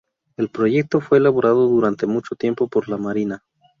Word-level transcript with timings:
El 0.35 0.49
proyecto 0.49 0.99
fue 0.99 1.19
elaborado 1.19 1.67
durante 1.67 2.07
mucho 2.07 2.35
tiempo 2.35 2.67
por 2.67 2.89
la 2.89 2.97
Marina. 2.97 3.43